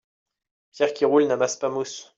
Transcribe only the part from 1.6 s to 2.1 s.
mousse.